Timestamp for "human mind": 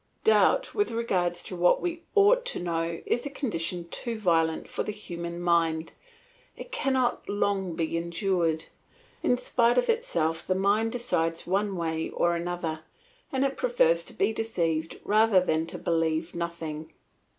4.91-5.91